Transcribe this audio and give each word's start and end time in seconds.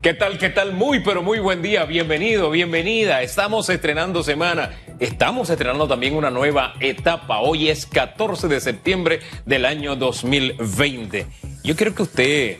¿Qué 0.00 0.14
tal? 0.14 0.38
¿Qué 0.38 0.48
tal? 0.48 0.74
Muy, 0.74 1.00
pero 1.00 1.24
muy 1.24 1.40
buen 1.40 1.60
día. 1.60 1.84
Bienvenido, 1.84 2.50
bienvenida. 2.50 3.20
Estamos 3.20 3.68
estrenando 3.68 4.22
semana. 4.22 4.70
Estamos 5.00 5.50
estrenando 5.50 5.88
también 5.88 6.14
una 6.14 6.30
nueva 6.30 6.74
etapa. 6.78 7.40
Hoy 7.40 7.68
es 7.68 7.84
14 7.84 8.46
de 8.46 8.60
septiembre 8.60 9.18
del 9.44 9.64
año 9.64 9.96
2020. 9.96 11.26
Yo 11.64 11.74
quiero 11.74 11.96
que 11.96 12.02
usted 12.02 12.58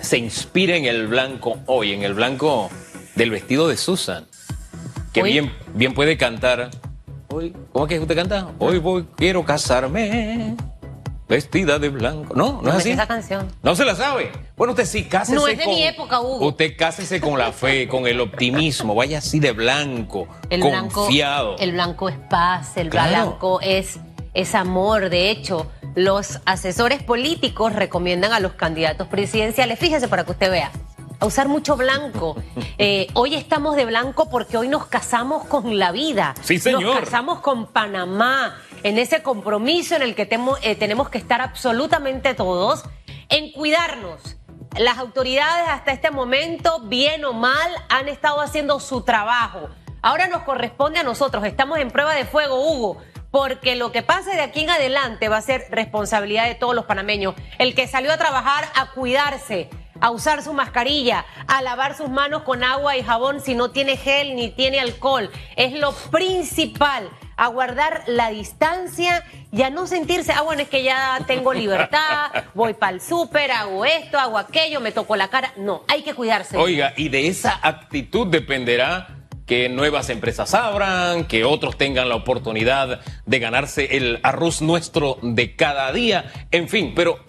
se 0.00 0.16
inspire 0.16 0.78
en 0.78 0.86
el 0.86 1.06
blanco 1.06 1.58
hoy, 1.66 1.92
en 1.92 2.02
el 2.02 2.14
blanco 2.14 2.70
del 3.14 3.28
vestido 3.30 3.68
de 3.68 3.76
Susan. 3.76 4.26
Que 5.12 5.22
bien, 5.22 5.52
bien 5.74 5.92
puede 5.92 6.16
cantar. 6.16 6.70
Hoy, 7.28 7.54
¿cómo 7.72 7.84
es 7.84 7.90
que 7.90 8.00
usted 8.00 8.16
canta? 8.16 8.52
Hoy 8.58 8.78
voy, 8.78 9.04
quiero 9.18 9.44
casarme 9.44 10.56
vestida 11.30 11.78
de 11.78 11.88
blanco. 11.88 12.34
No, 12.34 12.60
no, 12.60 12.70
es 12.70 12.76
así. 12.76 12.90
Esa 12.90 13.06
canción. 13.06 13.48
No 13.62 13.74
se 13.74 13.84
la 13.84 13.94
sabe. 13.94 14.32
Bueno, 14.56 14.72
usted 14.72 14.84
sí, 14.84 15.04
cásese 15.04 15.36
No 15.36 15.46
es 15.46 15.56
de 15.56 15.64
con, 15.64 15.74
mi 15.74 15.84
época, 15.84 16.20
Hugo. 16.20 16.48
Usted 16.48 16.76
cásese 16.76 17.20
con 17.20 17.38
la 17.38 17.52
fe, 17.52 17.88
con 17.88 18.06
el 18.06 18.20
optimismo. 18.20 18.94
Vaya 18.94 19.18
así 19.18 19.38
de 19.40 19.52
blanco, 19.52 20.26
El 20.50 20.60
confiado. 20.60 21.56
Blanco, 21.56 21.62
el 21.62 21.72
blanco 21.72 22.08
es 22.08 22.16
paz, 22.28 22.76
el 22.76 22.90
Claro. 22.90 23.10
blanco 23.10 23.60
es, 23.62 24.00
es 24.34 24.54
amor. 24.56 25.08
De 25.08 25.30
hecho, 25.30 25.70
los 25.94 26.40
asesores 26.44 27.02
políticos 27.02 27.72
recomiendan 27.74 28.32
a 28.32 28.40
los 28.40 28.52
candidatos 28.54 29.06
presidenciales, 29.08 29.78
fíjese 29.78 30.08
para 30.08 30.24
que 30.24 30.32
usted 30.32 30.50
vea, 30.50 30.72
a 31.20 31.26
usar 31.26 31.48
mucho 31.48 31.76
blanco. 31.76 32.36
Eh, 32.82 33.08
hoy 33.12 33.34
estamos 33.34 33.76
de 33.76 33.84
blanco 33.84 34.30
porque 34.30 34.56
hoy 34.56 34.66
nos 34.66 34.86
casamos 34.86 35.44
con 35.44 35.78
la 35.78 35.92
vida. 35.92 36.32
Sí, 36.40 36.58
señor. 36.58 36.82
Nos 36.82 37.00
casamos 37.00 37.40
con 37.40 37.66
Panamá, 37.66 38.56
en 38.82 38.96
ese 38.96 39.22
compromiso 39.22 39.94
en 39.96 40.00
el 40.00 40.14
que 40.14 40.26
temo- 40.26 40.56
eh, 40.62 40.76
tenemos 40.76 41.10
que 41.10 41.18
estar 41.18 41.42
absolutamente 41.42 42.32
todos, 42.32 42.84
en 43.28 43.52
cuidarnos. 43.52 44.38
Las 44.78 44.96
autoridades 44.96 45.68
hasta 45.68 45.92
este 45.92 46.10
momento, 46.10 46.80
bien 46.84 47.22
o 47.26 47.34
mal, 47.34 47.70
han 47.90 48.08
estado 48.08 48.40
haciendo 48.40 48.80
su 48.80 49.02
trabajo. 49.02 49.68
Ahora 50.00 50.26
nos 50.28 50.42
corresponde 50.44 51.00
a 51.00 51.02
nosotros, 51.02 51.44
estamos 51.44 51.78
en 51.80 51.90
prueba 51.90 52.14
de 52.14 52.24
fuego, 52.24 52.64
Hugo, 52.66 52.96
porque 53.30 53.76
lo 53.76 53.92
que 53.92 54.02
pase 54.02 54.30
de 54.30 54.40
aquí 54.40 54.60
en 54.62 54.70
adelante 54.70 55.28
va 55.28 55.36
a 55.36 55.42
ser 55.42 55.66
responsabilidad 55.70 56.46
de 56.46 56.54
todos 56.54 56.74
los 56.74 56.86
panameños. 56.86 57.34
El 57.58 57.74
que 57.74 57.86
salió 57.86 58.10
a 58.10 58.16
trabajar 58.16 58.64
a 58.74 58.92
cuidarse, 58.92 59.68
a 60.00 60.10
usar 60.10 60.42
su 60.42 60.52
mascarilla, 60.52 61.24
a 61.46 61.62
lavar 61.62 61.96
sus 61.96 62.08
manos 62.08 62.42
con 62.42 62.64
agua 62.64 62.96
y 62.96 63.02
jabón 63.02 63.40
si 63.40 63.54
no 63.54 63.70
tiene 63.70 63.96
gel 63.96 64.34
ni 64.34 64.50
tiene 64.50 64.80
alcohol. 64.80 65.30
Es 65.56 65.72
lo 65.72 65.92
principal, 65.92 67.08
a 67.36 67.46
guardar 67.48 68.02
la 68.06 68.30
distancia 68.30 69.24
y 69.50 69.62
a 69.62 69.70
no 69.70 69.86
sentirse, 69.86 70.32
ah, 70.32 70.42
bueno, 70.42 70.62
es 70.62 70.68
que 70.68 70.82
ya 70.82 71.18
tengo 71.26 71.54
libertad, 71.54 72.30
voy 72.54 72.74
para 72.74 72.92
el 72.92 73.00
súper, 73.00 73.50
hago 73.50 73.84
esto, 73.84 74.18
hago 74.18 74.38
aquello, 74.38 74.80
me 74.80 74.92
toco 74.92 75.16
la 75.16 75.28
cara. 75.28 75.52
No, 75.56 75.84
hay 75.88 76.02
que 76.02 76.14
cuidarse. 76.14 76.56
Oiga, 76.56 76.92
y 76.96 77.08
de 77.08 77.28
esa 77.28 77.58
actitud 77.62 78.26
dependerá 78.26 79.16
que 79.46 79.68
nuevas 79.68 80.10
empresas 80.10 80.54
abran, 80.54 81.24
que 81.24 81.44
otros 81.44 81.76
tengan 81.76 82.08
la 82.08 82.14
oportunidad 82.14 83.00
de 83.26 83.38
ganarse 83.40 83.96
el 83.96 84.20
arroz 84.22 84.62
nuestro 84.62 85.18
de 85.22 85.56
cada 85.56 85.90
día, 85.92 86.30
en 86.52 86.68
fin, 86.68 86.92
pero 86.94 87.24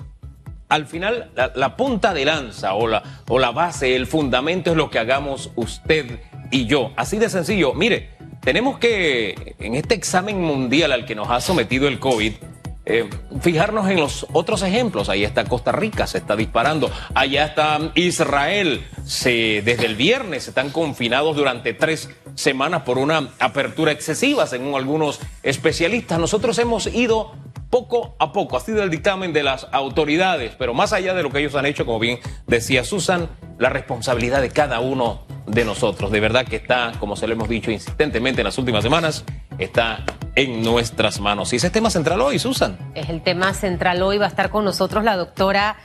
al 0.72 0.88
final 0.88 1.30
la, 1.36 1.75
punta 1.75 2.14
de 2.14 2.23
lanza 2.23 2.75
o 2.75 2.88
la, 2.88 3.03
o 3.27 3.39
la 3.39 3.52
base, 3.52 3.94
el 3.94 4.08
fundamento 4.08 4.72
es 4.72 4.78
lo 4.78 4.89
que 4.89 5.00
hagamos 5.00 5.52
usted 5.58 6.22
y 6.50 6.66
yo. 6.66 6.94
Así 6.95 7.17
de 7.17 7.30
sencillo. 7.30 7.73
Mire, 7.73 8.11
tenemos 8.39 8.80
que, 8.80 9.55
en 9.59 9.75
este 9.75 9.95
examen 9.95 10.39
mundial 10.41 10.94
al 10.94 11.05
que 11.05 11.13
nos 11.13 11.30
ha 11.30 11.41
sometido 11.41 11.89
el 11.89 12.00
COVID, 12.00 12.31
eh, 12.86 13.09
fijarnos 13.41 13.89
en 13.89 14.00
los 14.00 14.25
otros 14.31 14.63
ejemplos. 14.63 15.09
Ahí 15.09 15.25
está 15.25 15.44
Costa 15.44 15.73
Rica, 15.73 16.08
se 16.08 16.19
está 16.19 16.38
disparando. 16.38 16.89
Allá 17.16 17.47
está 17.47 17.91
Israel. 17.95 18.88
Se, 19.06 19.61
desde 19.63 19.88
el 19.88 19.97
viernes 19.97 20.47
están 20.47 20.69
confinados 20.69 21.35
durante 21.35 21.73
tres 21.73 22.09
semanas 22.35 22.83
por 22.83 22.97
una 22.97 23.30
apertura 23.39 23.91
excesiva, 23.91 24.47
según 24.47 24.75
algunos 24.75 25.19
especialistas. 25.44 26.17
Nosotros 26.17 26.58
hemos 26.59 26.88
ido 26.88 27.33
poco 27.71 28.15
a 28.19 28.31
poco, 28.31 28.57
ha 28.57 28.59
sido 28.59 28.83
el 28.83 28.91
dictamen 28.91 29.33
de 29.33 29.41
las 29.41 29.67
autoridades, 29.71 30.53
pero 30.59 30.75
más 30.75 30.93
allá 30.93 31.15
de 31.15 31.23
lo 31.23 31.31
que 31.31 31.39
ellos 31.39 31.55
han 31.55 31.65
hecho, 31.65 31.85
como 31.85 31.97
bien 31.97 32.19
decía 32.45 32.83
Susan, 32.83 33.29
la 33.57 33.69
responsabilidad 33.69 34.41
de 34.41 34.51
cada 34.51 34.79
uno 34.81 35.21
de 35.47 35.65
nosotros, 35.65 36.11
de 36.11 36.19
verdad 36.19 36.45
que 36.45 36.57
está, 36.57 36.91
como 36.99 37.15
se 37.15 37.25
lo 37.27 37.33
hemos 37.33 37.49
dicho 37.49 37.71
insistentemente 37.71 38.41
en 38.41 38.45
las 38.45 38.57
últimas 38.57 38.83
semanas, 38.83 39.25
está 39.57 40.03
en 40.35 40.63
nuestras 40.63 41.19
manos. 41.19 41.51
Y 41.53 41.55
ese 41.55 41.67
es 41.67 41.73
tema 41.73 41.89
central 41.89 42.21
hoy, 42.21 42.39
Susan. 42.39 42.77
Es 42.93 43.09
el 43.09 43.21
tema 43.21 43.53
central 43.53 44.01
hoy. 44.01 44.17
Va 44.17 44.25
a 44.25 44.29
estar 44.29 44.49
con 44.49 44.65
nosotros 44.65 45.03
la 45.03 45.17
doctora 45.17 45.77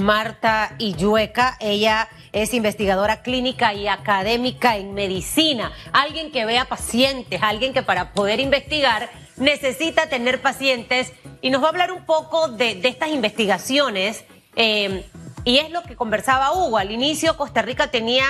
Marta 0.00 0.74
Illueca. 0.78 1.56
Ella 1.60 2.08
es 2.32 2.54
investigadora 2.54 3.22
clínica 3.22 3.74
y 3.74 3.88
académica 3.88 4.76
en 4.76 4.94
medicina. 4.94 5.72
Alguien 5.92 6.32
que 6.32 6.44
vea 6.44 6.66
pacientes, 6.66 7.42
alguien 7.42 7.72
que 7.72 7.82
para 7.82 8.12
poder 8.12 8.40
investigar 8.40 9.10
necesita 9.36 10.08
tener 10.08 10.40
pacientes. 10.40 11.12
Y 11.42 11.50
nos 11.50 11.62
va 11.62 11.66
a 11.66 11.70
hablar 11.70 11.92
un 11.92 12.04
poco 12.04 12.48
de, 12.48 12.74
de 12.76 12.88
estas 12.88 13.10
investigaciones. 13.10 14.24
eh, 14.56 15.04
y 15.44 15.58
es 15.58 15.70
lo 15.70 15.82
que 15.82 15.96
conversaba 15.96 16.52
Hugo. 16.52 16.76
Al 16.76 16.90
inicio 16.90 17.36
Costa 17.36 17.62
Rica 17.62 17.90
tenía 17.90 18.24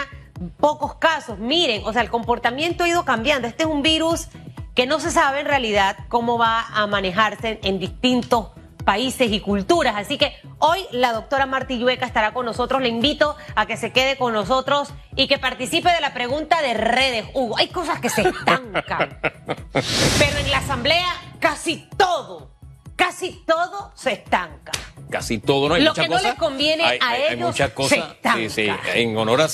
pocos 0.59 0.95
casos. 0.95 1.39
Miren, 1.39 1.83
o 1.85 1.93
sea, 1.93 2.03
el 2.03 2.11
comportamiento 2.11 2.85
ha 2.85 2.89
ido 2.89 3.05
cambiando. 3.05 3.49
Este 3.49 3.65
es 3.65 3.69
un 3.69 3.83
virus 3.83 4.29
que 4.75 4.87
no 4.87 5.01
se 5.01 5.11
sabe 5.11 5.41
en 5.41 5.47
realidad 5.47 5.97
cómo 6.09 6.39
va 6.39 6.67
a 6.73 6.87
manejarse 6.87 7.59
en 7.65 7.79
distintos 7.79 8.49
países 8.85 9.31
y 9.33 9.41
culturas. 9.41 9.97
Así 9.97 10.17
que 10.19 10.35
hoy 10.59 10.87
la 10.93 11.13
doctora 11.13 11.47
Marta 11.47 11.73
Illueca 11.73 12.07
estará 12.07 12.33
con 12.33 12.47
nosotros. 12.47 12.81
Le 12.81 12.89
invito 12.89 13.37
a 13.57 13.67
que 13.67 13.77
se 13.77 13.93
quede 13.93 14.17
con 14.17 14.33
nosotros 14.33 14.95
y 15.17 15.27
que 15.27 15.39
participe 15.39 15.91
de 15.91 16.01
la 16.01 16.15
pregunta 16.15 16.63
de 16.63 16.75
redes. 16.75 17.27
Hugo, 17.35 17.59
hay 17.59 17.69
cosas 17.69 18.01
que 18.01 18.09
se 18.09 18.23
estancan. 18.23 19.19
Pero 19.73 20.39
en 20.39 20.51
la 20.51 20.59
asamblea 20.59 21.13
casi 21.41 21.89
todo, 21.97 22.53
casi 23.01 23.43
todo 23.47 23.93
se 23.95 24.13
estanca. 24.13 24.73
Casi 25.11 25.39
todo, 25.39 25.69
¿no? 25.71 25.75
Hay 25.75 25.83
Lo 25.83 25.95
que 25.95 26.07
no 26.09 26.19
les 26.21 26.35
conviene 26.35 26.85
hay, 26.85 26.99
a 27.01 27.09
hay- 27.09 27.23
hay 27.23 27.35
ellos 27.35 27.49
muchas 27.49 27.69
se 27.71 27.75
cosas. 27.75 27.99
estanca. 27.99 28.37
Sí, 28.39 28.49
sí. 28.51 28.69
En 28.95 29.17
honor 29.17 29.41
a, 29.41 29.49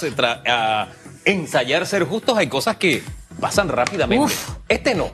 a 0.46 0.88
ensayar 1.24 1.86
ser 1.86 2.04
justos, 2.04 2.36
hay 2.36 2.48
cosas 2.48 2.76
que 2.76 3.02
pasan 3.40 3.68
rápidamente. 3.68 4.24
Uf. 4.24 4.50
Este 4.68 4.94
no. 4.94 5.10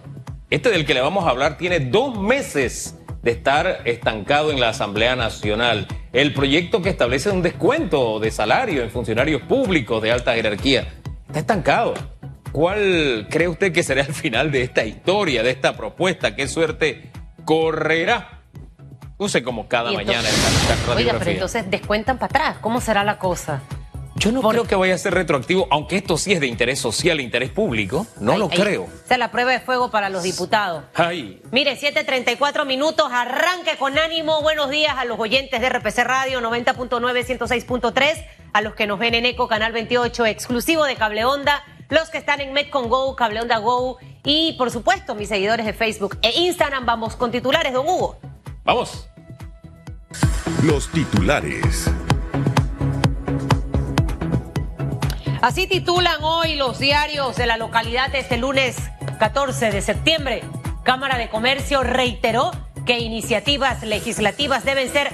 Este 0.50 0.70
del 0.70 0.84
que 0.86 0.94
le 0.94 1.00
vamos 1.02 1.26
a 1.26 1.30
hablar 1.30 1.58
tiene 1.58 1.78
dos 1.80 2.18
meses 2.18 2.96
de 3.22 3.30
estar 3.32 3.82
estancado 3.84 4.50
en 4.50 4.58
la 4.60 4.70
Asamblea 4.70 5.14
Nacional. 5.14 5.86
El 6.12 6.32
proyecto 6.34 6.82
que 6.82 6.88
establece 6.88 7.30
un 7.30 7.42
descuento 7.42 8.18
de 8.18 8.30
salario 8.30 8.82
en 8.82 8.90
funcionarios 8.90 9.42
públicos 9.42 10.02
de 10.02 10.10
alta 10.10 10.34
jerarquía 10.34 10.92
está 11.28 11.38
estancado. 11.38 11.94
¿Cuál 12.50 13.28
cree 13.30 13.48
usted 13.48 13.72
que 13.72 13.82
será 13.82 14.02
el 14.02 14.12
final 14.12 14.50
de 14.50 14.62
esta 14.62 14.84
historia, 14.84 15.42
de 15.42 15.50
esta 15.50 15.74
propuesta? 15.76 16.34
¿Qué 16.34 16.48
suerte 16.48 17.10
correrá? 17.44 18.40
Use 19.18 19.42
como 19.42 19.68
cada 19.68 19.92
Y 19.92 19.96
mañana 19.96 20.28
entonces- 20.28 20.60
esta, 20.62 20.74
esta 20.74 20.94
Oiga, 20.94 21.14
pero 21.18 21.30
entonces 21.30 21.70
descuentan 21.70 22.18
para 22.18 22.26
atrás. 22.26 22.56
¿Cómo 22.60 22.80
será 22.80 23.04
la 23.04 23.18
cosa? 23.18 23.62
Yo 24.16 24.30
no 24.30 24.40
creo 24.42 24.64
que 24.64 24.76
vaya 24.76 24.94
a 24.94 24.98
ser 24.98 25.14
retroactivo, 25.14 25.66
aunque 25.70 25.96
esto 25.96 26.16
sí 26.16 26.32
es 26.32 26.38
de 26.40 26.46
interés 26.46 26.78
social 26.78 27.20
interés 27.20 27.50
público. 27.50 28.06
No 28.20 28.36
lo 28.38 28.48
creo. 28.48 28.86
Esa 29.04 29.14
es 29.14 29.18
la 29.18 29.30
prueba 29.32 29.50
de 29.52 29.58
fuego 29.60 29.90
para 29.90 30.10
los 30.10 30.22
diputados. 30.22 30.84
Ay, 30.94 31.40
Mire, 31.50 31.76
7:34 31.76 32.64
minutos, 32.64 33.08
arranque 33.10 33.76
con 33.78 33.98
ánimo. 33.98 34.40
Buenos 34.42 34.70
días 34.70 34.94
a 34.96 35.04
los 35.06 35.18
oyentes 35.18 35.60
de 35.60 35.68
RPC 35.68 36.04
Radio 36.04 36.40
90.9, 36.40 37.24
106.3, 37.24 38.24
a 38.52 38.60
los 38.60 38.74
que 38.74 38.86
nos 38.86 38.98
ven 38.98 39.14
en 39.14 39.26
Eco 39.26 39.48
Canal 39.48 39.72
28, 39.72 40.26
exclusivo 40.26 40.84
de 40.84 40.94
Cable 40.94 41.24
Onda, 41.24 41.64
los 41.92 42.08
que 42.08 42.16
están 42.16 42.40
en 42.40 42.54
Metcon 42.54 42.88
Go, 42.88 43.14
Cable 43.14 43.42
Onda 43.42 43.58
Go 43.58 43.98
y, 44.24 44.54
por 44.54 44.70
supuesto, 44.70 45.14
mis 45.14 45.28
seguidores 45.28 45.66
de 45.66 45.74
Facebook 45.74 46.18
e 46.22 46.30
Instagram. 46.40 46.86
Vamos 46.86 47.16
con 47.16 47.30
titulares, 47.30 47.74
don 47.74 47.86
Hugo. 47.86 48.16
vamos. 48.64 49.08
Los 50.62 50.90
titulares. 50.90 51.90
Así 55.42 55.66
titulan 55.66 56.22
hoy 56.22 56.56
los 56.56 56.78
diarios 56.78 57.36
de 57.36 57.44
la 57.46 57.58
localidad 57.58 58.14
este 58.14 58.38
lunes 58.38 58.76
14 59.18 59.70
de 59.70 59.82
septiembre. 59.82 60.44
Cámara 60.84 61.18
de 61.18 61.28
Comercio 61.28 61.82
reiteró 61.82 62.52
que 62.86 63.00
iniciativas 63.00 63.82
legislativas 63.82 64.64
deben 64.64 64.90
ser 64.90 65.12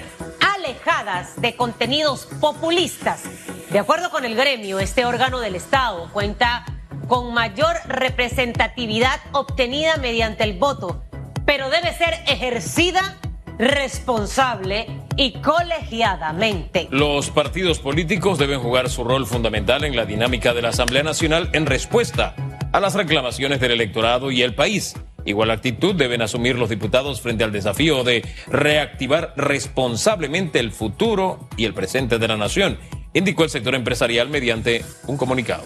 alejadas 0.55 1.41
de 1.41 1.57
contenidos 1.57 2.27
populistas. 2.41 3.25
De 3.71 3.79
acuerdo 3.79 4.11
con 4.11 4.25
el 4.25 4.35
gremio, 4.35 4.79
este 4.79 5.05
órgano 5.05 5.41
del 5.41 5.55
Estado 5.55 6.09
cuenta 6.15 6.65
con 7.07 7.35
mayor 7.35 7.77
representatividad 7.87 9.21
obtenida 9.33 9.99
mediante 9.99 10.45
el 10.45 10.55
voto, 10.55 11.03
pero 11.45 11.69
debe 11.69 11.93
ser 11.93 12.15
ejercida 12.27 13.19
responsable 13.59 14.87
y 15.17 15.33
colegiadamente. 15.33 16.89
Los 16.91 17.29
partidos 17.29 17.79
políticos 17.79 18.39
deben 18.39 18.61
jugar 18.61 18.89
su 18.89 19.05
rol 19.05 19.27
fundamental 19.27 19.85
en 19.85 19.97
la 19.97 20.07
dinámica 20.07 20.55
de 20.55 20.63
la 20.63 20.71
Asamblea 20.71 21.03
Nacional 21.03 21.51
en 21.53 21.67
respuesta 21.67 22.35
a 22.73 22.81
las 22.81 22.95
reclamaciones 22.95 23.61
del 23.61 23.73
electorado 23.73 24.31
y 24.31 24.43
el 24.43 24.55
país. 24.55 24.95
Igual 25.27 25.51
actitud 25.51 25.95
deben 25.95 26.23
asumir 26.23 26.57
los 26.57 26.71
diputados 26.71 27.21
frente 27.21 27.45
al 27.45 27.53
desafío 27.53 28.03
de 28.03 28.27
reactivar 28.47 29.35
responsablemente 29.37 30.59
el 30.59 30.73
futuro 30.73 31.51
y 31.59 31.67
el 31.67 31.75
presente 31.75 32.19
de 32.19 32.29
la 32.29 32.39
nación. 32.39 32.79
Indicó 33.19 33.45
el 33.45 33.51
sector 33.51 33.75
empresarial 33.75 34.29
mediante 34.29 34.85
un 35.07 35.17
comunicado. 35.17 35.65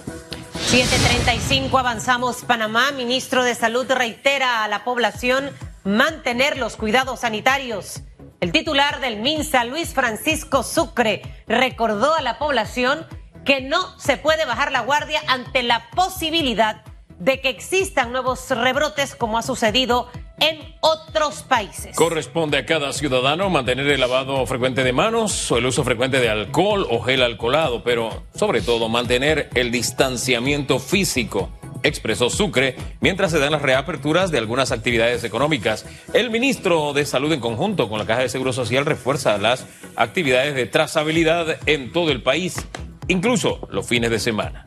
735 0.66 1.78
avanzamos 1.78 2.44
Panamá. 2.44 2.92
Ministro 2.92 3.44
de 3.44 3.54
Salud 3.54 3.86
reitera 3.90 4.64
a 4.64 4.68
la 4.68 4.84
población 4.84 5.50
mantener 5.84 6.56
los 6.56 6.76
cuidados 6.76 7.20
sanitarios. 7.20 8.02
El 8.40 8.52
titular 8.52 9.00
del 9.00 9.20
MINSA, 9.20 9.64
Luis 9.64 9.94
Francisco 9.94 10.62
Sucre, 10.62 11.22
recordó 11.46 12.14
a 12.14 12.22
la 12.22 12.38
población 12.38 13.06
que 13.44 13.60
no 13.60 13.98
se 13.98 14.16
puede 14.16 14.44
bajar 14.46 14.72
la 14.72 14.80
guardia 14.80 15.20
ante 15.26 15.62
la 15.62 15.90
posibilidad 15.90 16.84
de 17.18 17.40
que 17.40 17.50
existan 17.50 18.10
nuevos 18.10 18.50
rebrotes 18.50 19.14
como 19.14 19.38
ha 19.38 19.42
sucedido 19.42 20.10
en 20.42 20.58
otros 20.80 21.44
países. 21.44 21.94
Corresponde 21.94 22.58
a 22.58 22.66
cada 22.66 22.92
ciudadano 22.92 23.48
mantener 23.48 23.86
el 23.86 24.00
lavado 24.00 24.44
frecuente 24.46 24.82
de 24.82 24.92
manos 24.92 25.50
o 25.52 25.58
el 25.58 25.66
uso 25.66 25.84
frecuente 25.84 26.18
de 26.18 26.28
alcohol 26.28 26.86
o 26.90 27.00
gel 27.00 27.22
alcoholado, 27.22 27.84
pero 27.84 28.24
sobre 28.34 28.60
todo 28.60 28.88
mantener 28.88 29.48
el 29.54 29.70
distanciamiento 29.70 30.80
físico 30.80 31.48
expresó 31.84 32.30
Sucre, 32.30 32.76
mientras 33.00 33.30
se 33.30 33.38
dan 33.38 33.52
las 33.52 33.62
reaperturas 33.62 34.30
de 34.30 34.38
algunas 34.38 34.72
actividades 34.72 35.24
económicas. 35.24 35.84
El 36.12 36.30
ministro 36.30 36.92
de 36.92 37.04
Salud 37.04 37.32
en 37.32 37.40
conjunto 37.40 37.88
con 37.88 37.98
la 37.98 38.06
Caja 38.06 38.22
de 38.22 38.28
Seguro 38.28 38.52
Social 38.52 38.86
refuerza 38.86 39.38
las 39.38 39.66
actividades 39.96 40.54
de 40.54 40.66
trazabilidad 40.66 41.58
en 41.66 41.92
todo 41.92 42.10
el 42.10 42.22
país, 42.22 42.56
incluso 43.08 43.66
los 43.70 43.86
fines 43.86 44.10
de 44.10 44.18
semana. 44.18 44.64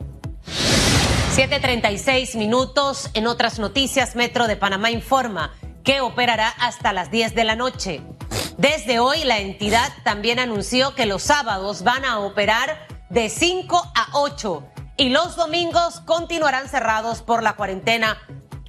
7.36 1.36 2.36
minutos. 2.38 3.10
En 3.12 3.26
otras 3.26 3.58
noticias, 3.58 4.16
Metro 4.16 4.46
de 4.46 4.56
Panamá 4.56 4.90
informa 4.90 5.52
que 5.86 6.00
operará 6.00 6.48
hasta 6.48 6.92
las 6.92 7.12
10 7.12 7.36
de 7.36 7.44
la 7.44 7.54
noche. 7.54 8.02
Desde 8.58 8.98
hoy, 8.98 9.22
la 9.22 9.38
entidad 9.38 9.90
también 10.02 10.40
anunció 10.40 10.96
que 10.96 11.06
los 11.06 11.22
sábados 11.22 11.84
van 11.84 12.04
a 12.04 12.18
operar 12.18 12.88
de 13.08 13.28
5 13.28 13.92
a 13.94 14.08
8 14.14 14.66
y 14.96 15.10
los 15.10 15.36
domingos 15.36 16.00
continuarán 16.00 16.68
cerrados 16.68 17.22
por 17.22 17.44
la 17.44 17.54
cuarentena. 17.54 18.18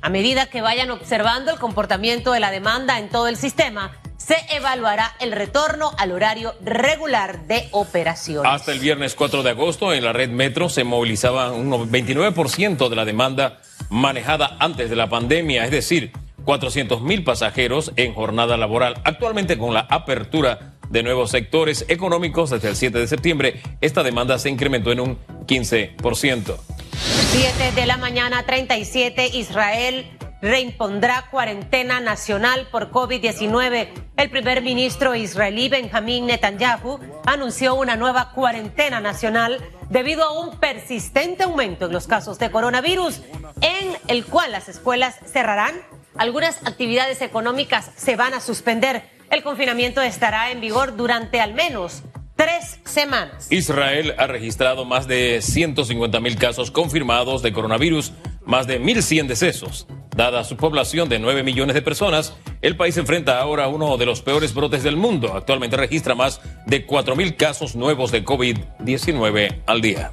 A 0.04 0.10
medida 0.10 0.46
que 0.46 0.62
vayan 0.62 0.92
observando 0.92 1.52
el 1.52 1.58
comportamiento 1.58 2.34
de 2.34 2.40
la 2.40 2.52
demanda 2.52 3.00
en 3.00 3.10
todo 3.10 3.28
el 3.28 3.36
sistema, 3.36 3.98
se 4.18 4.38
evaluará 4.52 5.16
el 5.20 5.32
retorno 5.32 5.94
al 5.98 6.12
horario 6.12 6.54
regular 6.62 7.48
de 7.48 7.68
operaciones. 7.72 8.52
Hasta 8.52 8.74
el 8.74 8.80
viernes 8.80 9.16
4 9.16 9.42
de 9.42 9.50
agosto 9.50 9.92
en 9.92 10.04
la 10.04 10.14
red 10.14 10.30
Metro 10.30 10.70
se 10.70 10.84
movilizaba 10.84 11.52
un 11.52 11.72
29% 11.72 12.90
de 12.90 12.96
la 12.96 13.06
demanda 13.06 13.58
manejada 13.90 14.56
antes 14.60 14.92
de 14.92 14.96
la 14.96 15.10
pandemia, 15.10 15.66
es 15.66 15.72
decir, 15.72 16.12
400 16.48 17.02
mil 17.02 17.26
pasajeros 17.26 17.92
en 17.98 18.14
jornada 18.14 18.56
laboral. 18.56 19.02
Actualmente 19.04 19.58
con 19.58 19.74
la 19.74 19.82
apertura 19.82 20.76
de 20.90 21.04
nuevos 21.04 21.32
sectores 21.32 21.84
económicos 21.90 22.50
desde 22.52 22.70
el 22.70 22.78
7 22.78 23.00
de 23.00 23.08
septiembre, 23.08 23.62
esta 23.82 24.02
demanda 24.02 24.40
se 24.40 24.50
incrementó 24.50 24.94
en 24.94 25.02
un 25.02 25.18
15%. 25.46 26.56
7 26.94 27.72
de 27.76 27.86
la 27.86 27.98
mañana, 27.98 28.46
37, 28.46 29.28
Israel 29.34 30.10
reimpondrá 30.42 31.26
cuarentena 31.30 32.00
nacional 32.00 32.70
por 32.72 32.92
COVID-19. 32.92 33.90
El 34.16 34.30
primer 34.30 34.62
ministro 34.62 35.16
israelí 35.16 35.68
Benjamín 35.68 36.28
Netanyahu 36.28 37.02
anunció 37.26 37.76
una 37.76 37.98
nueva 37.98 38.32
cuarentena 38.32 39.02
nacional 39.02 39.62
debido 39.90 40.24
a 40.24 40.40
un 40.40 40.58
persistente 40.60 41.44
aumento 41.44 41.88
en 41.88 41.92
los 41.92 42.08
casos 42.08 42.40
de 42.40 42.50
coronavirus, 42.52 43.22
en 43.60 43.98
el 44.08 44.26
cual 44.26 44.54
las 44.54 44.70
escuelas 44.70 45.18
cerrarán, 45.26 45.76
algunas 46.18 46.66
actividades 46.66 47.22
económicas 47.22 47.92
se 47.96 48.16
van 48.16 48.34
a 48.34 48.40
suspender. 48.40 49.04
El 49.30 49.44
confinamiento 49.44 50.02
estará 50.02 50.52
en 50.52 50.62
vigor 50.62 50.96
durante 50.96 51.42
al 51.42 51.54
menos 51.54 52.04
tres 52.36 52.80
semanas. 52.86 53.52
Israel 53.52 54.16
ha 54.18 54.28
registrado 54.28 54.86
más 54.86 55.08
de 55.08 55.42
150 55.42 56.20
mil 56.20 56.38
casos 56.38 56.72
confirmados 56.72 57.42
de 57.42 57.52
coronavirus, 57.52 58.14
más 58.46 58.68
de 58.68 58.82
1.100 58.82 59.28
decesos. 59.28 59.88
Dada 60.16 60.44
su 60.44 60.58
población 60.58 61.10
de 61.10 61.20
9 61.20 61.44
millones 61.44 61.76
de 61.76 61.82
personas, 61.82 62.36
el 62.62 62.76
país 62.76 62.98
enfrenta 62.98 63.40
ahora 63.40 63.68
uno 63.68 63.98
de 63.98 64.06
los 64.06 64.22
peores 64.22 64.54
brotes 64.54 64.82
del 64.84 64.98
mundo. 64.98 65.34
Actualmente 65.36 65.78
registra 65.78 66.16
más 66.16 66.42
de 66.66 66.86
4 66.86 67.16
mil 67.16 67.36
casos 67.36 67.76
nuevos 67.76 68.12
de 68.12 68.24
COVID-19 68.24 69.62
al 69.68 69.82
día. 69.82 70.12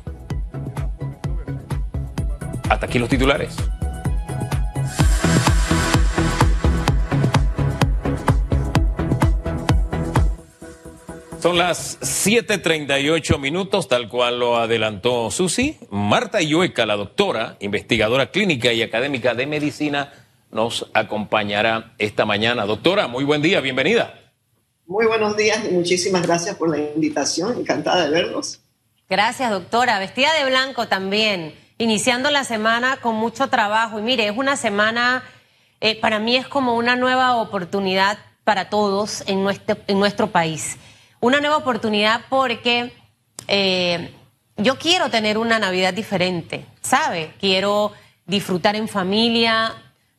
Hasta 2.68 2.86
aquí 2.86 2.98
los 2.98 3.08
titulares. 3.08 3.56
Son 11.44 11.58
las 11.58 11.98
7:38 12.00 13.38
minutos, 13.38 13.86
tal 13.86 14.08
cual 14.08 14.38
lo 14.38 14.56
adelantó 14.56 15.30
Susi. 15.30 15.76
Marta 15.90 16.40
Yueca, 16.40 16.86
la 16.86 16.96
doctora, 16.96 17.58
investigadora 17.60 18.30
clínica 18.30 18.72
y 18.72 18.80
académica 18.80 19.34
de 19.34 19.46
medicina, 19.46 20.10
nos 20.50 20.90
acompañará 20.94 21.92
esta 21.98 22.24
mañana. 22.24 22.64
Doctora, 22.64 23.08
muy 23.08 23.24
buen 23.24 23.42
día, 23.42 23.60
bienvenida. 23.60 24.14
Muy 24.86 25.04
buenos 25.04 25.36
días 25.36 25.60
y 25.70 25.74
muchísimas 25.74 26.22
gracias 26.22 26.56
por 26.56 26.70
la 26.70 26.78
invitación. 26.78 27.58
Encantada 27.58 28.04
de 28.04 28.10
verlos. 28.10 28.60
Gracias, 29.10 29.50
doctora. 29.50 29.98
Vestida 29.98 30.32
de 30.38 30.46
blanco 30.46 30.88
también, 30.88 31.54
iniciando 31.76 32.30
la 32.30 32.44
semana 32.44 32.96
con 33.02 33.16
mucho 33.16 33.48
trabajo. 33.48 33.98
Y 33.98 34.02
mire, 34.02 34.28
es 34.28 34.34
una 34.34 34.56
semana, 34.56 35.22
eh, 35.82 36.00
para 36.00 36.20
mí 36.20 36.36
es 36.36 36.48
como 36.48 36.74
una 36.74 36.96
nueva 36.96 37.36
oportunidad 37.36 38.16
para 38.44 38.70
todos 38.70 39.22
en 39.26 39.42
nuestro, 39.42 39.76
en 39.86 39.98
nuestro 39.98 40.28
país 40.28 40.78
una 41.24 41.40
nueva 41.40 41.56
oportunidad 41.56 42.20
porque 42.28 42.92
eh, 43.48 44.12
yo 44.58 44.78
quiero 44.78 45.08
tener 45.08 45.38
una 45.38 45.58
Navidad 45.58 45.94
diferente, 45.94 46.66
¿sabe? 46.82 47.32
Quiero 47.40 47.92
disfrutar 48.26 48.76
en 48.76 48.88
familia 48.88 49.72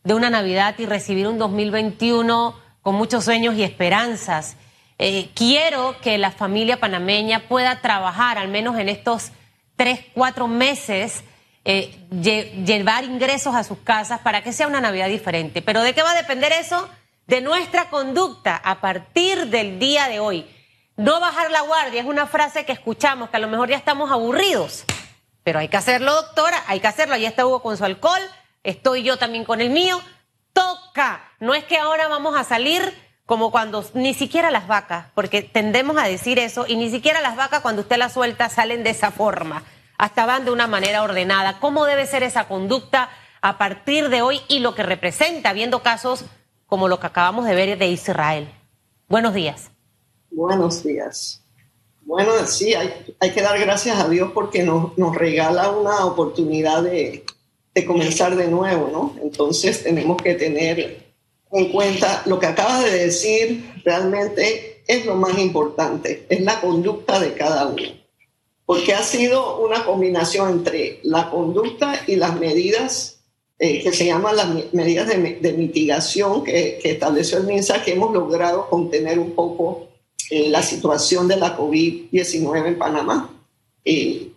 de 0.03 0.15
una 0.15 0.31
Navidad 0.31 0.73
y 0.79 0.87
recibir 0.87 1.27
un 1.27 1.37
2021 1.37 2.55
con 2.81 2.95
muchos 2.95 3.23
sueños 3.23 3.53
y 3.53 3.61
esperanzas. 3.61 4.57
Eh, 4.97 5.29
quiero 5.35 5.95
que 6.01 6.17
la 6.17 6.31
familia 6.31 6.79
panameña 6.79 7.47
pueda 7.47 7.81
trabajar 7.81 8.39
al 8.39 8.47
menos 8.47 8.75
en 8.79 8.89
estos 8.89 9.29
tres, 9.75 9.99
cuatro 10.15 10.47
meses, 10.47 11.23
eh, 11.65 11.95
llevar 12.65 13.03
ingresos 13.03 13.53
a 13.53 13.63
sus 13.63 13.77
casas 13.77 14.21
para 14.21 14.41
que 14.41 14.51
sea 14.51 14.65
una 14.65 14.81
Navidad 14.81 15.09
diferente. 15.09 15.61
Pero 15.61 15.83
¿de 15.83 15.93
qué 15.93 16.01
va 16.01 16.13
a 16.13 16.15
depender 16.15 16.51
eso? 16.51 16.89
De 17.27 17.41
nuestra 17.41 17.91
conducta 17.91 18.55
a 18.55 18.81
partir 18.81 19.51
del 19.51 19.77
día 19.77 20.07
de 20.07 20.19
hoy. 20.19 20.47
No 20.97 21.19
bajar 21.19 21.51
la 21.51 21.61
guardia 21.61 22.01
es 22.01 22.07
una 22.07 22.25
frase 22.25 22.65
que 22.65 22.71
escuchamos, 22.71 23.29
que 23.29 23.35
a 23.35 23.41
lo 23.41 23.49
mejor 23.49 23.69
ya 23.69 23.75
estamos 23.75 24.11
aburridos, 24.11 24.85
pero 25.43 25.59
hay 25.59 25.67
que 25.67 25.75
hacerlo, 25.75 26.13
doctora, 26.13 26.63
hay 26.67 26.79
que 26.79 26.87
hacerlo. 26.87 27.15
Ahí 27.15 27.25
está 27.25 27.45
Hugo 27.45 27.61
con 27.61 27.75
su 27.75 27.83
alcohol, 27.83 28.21
estoy 28.63 29.03
yo 29.03 29.17
también 29.17 29.43
con 29.43 29.59
el 29.59 29.69
mío. 29.69 30.01
Toca. 30.53 31.31
No 31.39 31.53
es 31.53 31.65
que 31.65 31.77
ahora 31.77 32.07
vamos 32.07 32.37
a 32.37 32.45
salir 32.45 32.97
como 33.25 33.51
cuando 33.51 33.85
ni 33.93 34.13
siquiera 34.13 34.51
las 34.51 34.67
vacas, 34.67 35.07
porque 35.13 35.41
tendemos 35.41 35.97
a 35.97 36.07
decir 36.07 36.39
eso, 36.39 36.65
y 36.65 36.77
ni 36.77 36.89
siquiera 36.89 37.19
las 37.21 37.35
vacas 37.35 37.59
cuando 37.59 37.81
usted 37.81 37.97
las 37.97 38.13
suelta 38.13 38.47
salen 38.49 38.83
de 38.83 38.91
esa 38.91 39.11
forma, 39.11 39.63
hasta 39.97 40.25
van 40.25 40.45
de 40.45 40.51
una 40.51 40.67
manera 40.67 41.03
ordenada. 41.03 41.59
¿Cómo 41.59 41.85
debe 41.85 42.05
ser 42.05 42.23
esa 42.23 42.47
conducta 42.47 43.09
a 43.41 43.57
partir 43.57 44.07
de 44.07 44.21
hoy 44.21 44.41
y 44.47 44.59
lo 44.59 44.75
que 44.75 44.83
representa, 44.83 45.51
viendo 45.51 45.83
casos 45.83 46.23
como 46.67 46.87
lo 46.87 47.01
que 47.01 47.07
acabamos 47.07 47.45
de 47.45 47.55
ver 47.55 47.77
de 47.77 47.87
Israel? 47.87 48.49
Buenos 49.09 49.33
días. 49.33 49.74
Buenos 50.35 50.83
días. 50.83 51.41
Bueno, 52.01 52.33
sí, 52.45 52.73
hay, 52.73 53.31
que 53.31 53.41
dar 53.41 53.57
gracias 53.57 53.97
a 53.97 54.09
Dios 54.09 54.31
porque 54.33 54.63
nos, 54.63 54.93
regala 55.15 55.71
una 55.71 56.05
oportunidad 56.05 56.83
de, 56.83 57.23
comenzar 57.87 58.35
de 58.35 58.49
nuevo, 58.49 58.89
¿no? 58.91 59.15
Entonces 59.23 59.81
tenemos 59.81 60.21
que 60.21 60.33
tener 60.33 61.13
en 61.53 61.71
cuenta 61.71 62.21
lo 62.25 62.37
que 62.37 62.47
acabas 62.47 62.83
de 62.83 62.91
decir, 62.91 63.81
realmente 63.85 64.83
es 64.85 65.05
lo 65.05 65.15
más 65.15 65.39
importante, 65.39 66.25
es 66.27 66.41
la 66.41 66.59
conducta 66.59 67.17
de 67.21 67.33
cada 67.33 67.67
uno. 67.67 67.87
Porque 68.65 68.93
ha 68.93 69.03
sido 69.03 69.59
una 69.65 69.85
combinación 69.85 70.49
entre 70.49 70.99
la 71.03 71.29
conducta 71.29 72.01
y 72.07 72.17
las 72.17 72.37
medidas 72.37 73.19
eh, 73.57 73.81
que 73.81 73.93
se 73.93 74.05
llaman 74.05 74.35
las 74.35 74.73
medidas 74.73 75.07
de, 75.07 75.53
mitigación 75.53 76.43
que, 76.43 76.77
que 76.83 76.91
estableció 76.91 77.37
el 77.37 77.45
MINSA, 77.45 77.85
que 77.85 77.93
hemos 77.93 78.13
logrado 78.13 78.69
contener 78.69 79.17
un 79.17 79.31
poco 79.31 79.94
eh, 80.29 80.49
la 80.49 80.63
situación 80.63 81.27
de 81.27 81.37
la 81.37 81.57
COVID-19 81.57 82.67
en 82.67 82.77
Panamá. 82.77 83.29
Eh, 83.83 84.31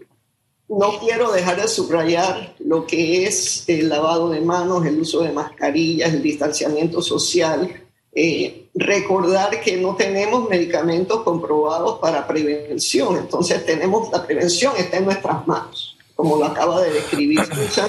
no 0.69 0.99
quiero 0.99 1.33
dejar 1.33 1.61
de 1.61 1.67
subrayar 1.67 2.55
lo 2.59 2.87
que 2.87 3.25
es 3.25 3.65
el 3.69 3.89
lavado 3.89 4.29
de 4.29 4.41
manos, 4.41 4.85
el 4.85 5.01
uso 5.01 5.23
de 5.23 5.33
mascarillas, 5.33 6.13
el 6.13 6.23
distanciamiento 6.23 7.01
social. 7.01 7.85
Eh, 8.13 8.69
recordar 8.75 9.61
que 9.63 9.79
no 9.79 9.97
tenemos 9.97 10.49
medicamentos 10.49 11.23
comprobados 11.23 11.99
para 12.01 12.27
prevención, 12.27 13.17
entonces 13.17 13.65
tenemos 13.65 14.11
la 14.13 14.27
prevención 14.27 14.75
está 14.77 14.99
en 14.99 15.07
nuestras 15.07 15.47
manos, 15.47 15.97
como 16.15 16.37
lo 16.37 16.45
acaba 16.47 16.83
de 16.83 16.93
describir 16.93 17.41
Susan. 17.47 17.89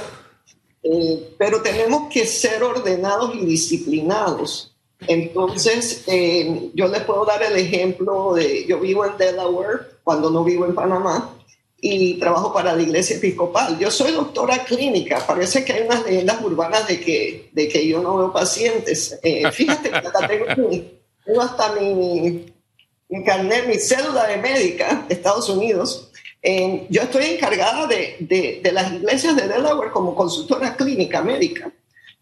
pero 1.38 1.62
tenemos 1.62 2.12
que 2.12 2.26
ser 2.26 2.64
ordenados 2.64 3.36
y 3.36 3.46
disciplinados 3.46 4.74
entonces, 5.08 6.04
eh, 6.08 6.72
yo 6.74 6.88
les 6.88 7.04
puedo 7.04 7.26
dar 7.26 7.42
el 7.44 7.56
ejemplo 7.56 8.34
de, 8.34 8.66
yo 8.66 8.80
vivo 8.80 9.06
en 9.06 9.18
Delaware 9.18 10.00
cuando 10.04 10.30
no 10.30 10.44
vivo 10.44 10.66
en 10.66 10.76
Panamá, 10.76 11.36
y 11.82 12.16
trabajo 12.16 12.52
para 12.54 12.76
la 12.76 12.82
iglesia 12.82 13.18
episcopal. 13.18 13.78
Yo 13.80 13.90
soy 13.90 14.12
doctora 14.12 14.64
clínica, 14.64 15.26
parece 15.26 15.64
que 15.64 15.74
hay 15.74 15.84
unas 15.84 16.06
leyendas 16.06 16.42
urbanas 16.42 16.88
de 16.88 17.00
que, 17.00 17.50
de 17.54 17.68
que 17.68 17.88
yo 17.88 18.02
no 18.02 18.18
veo 18.18 18.34
pacientes. 18.34 19.18
Eh, 19.24 19.50
fíjate 19.52 19.90
que 19.90 19.96
hasta 19.96 20.28
tengo, 20.28 20.46
tengo, 21.26 21.42
hasta 21.42 21.74
mi, 21.74 22.46
mi 23.08 23.24
carnet, 23.24 23.68
mi 23.68 23.76
cédula 23.76 24.28
de 24.28 24.38
médica 24.38 25.06
de 25.08 25.14
Estados 25.14 25.48
Unidos. 25.50 26.12
Eh, 26.42 26.88
yo 26.90 27.02
estoy 27.02 27.26
encargada 27.26 27.86
de, 27.88 28.16
de, 28.20 28.62
de, 28.64 28.72
las 28.72 28.94
iglesias 28.94 29.36
de 29.36 29.48
Delaware 29.48 29.92
como 29.92 30.16
consultora 30.16 30.76
clínica 30.76 31.22
médica 31.22 31.70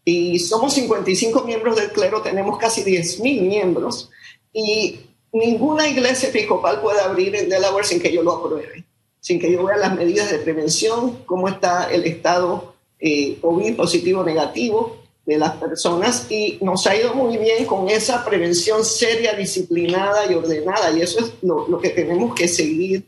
y 0.08 0.38
somos 0.38 0.74
55 0.74 1.44
miembros 1.44 1.76
del 1.76 1.90
clero, 1.90 2.22
tenemos 2.22 2.58
casi 2.58 2.82
10.000 2.82 3.42
miembros 3.42 4.10
y 4.52 5.00
ninguna 5.32 5.88
iglesia 5.88 6.28
episcopal 6.28 6.80
puede 6.80 7.00
abrir 7.00 7.34
en 7.36 7.48
Delaware 7.48 7.84
sin 7.84 8.00
que 8.00 8.12
yo 8.12 8.22
lo 8.22 8.32
apruebe 8.32 8.84
sin 9.20 9.38
que 9.38 9.52
yo 9.52 9.64
vea 9.64 9.76
las 9.76 9.94
medidas 9.94 10.30
de 10.30 10.38
prevención, 10.38 11.18
cómo 11.26 11.48
está 11.48 11.90
el 11.92 12.04
estado 12.04 12.74
eh, 12.98 13.36
COVID 13.40 13.76
positivo 13.76 14.20
o 14.20 14.24
negativo 14.24 14.96
de 15.26 15.36
las 15.36 15.56
personas 15.56 16.30
y 16.30 16.58
nos 16.62 16.86
ha 16.86 16.96
ido 16.96 17.12
muy 17.14 17.36
bien 17.36 17.66
con 17.66 17.90
esa 17.90 18.24
prevención 18.24 18.84
seria, 18.84 19.34
disciplinada 19.34 20.30
y 20.30 20.34
ordenada 20.34 20.90
y 20.96 21.02
eso 21.02 21.20
es 21.20 21.32
lo, 21.42 21.78
que 21.78 21.90
tenemos 21.90 22.34
que 22.34 22.48
seguir 22.48 23.04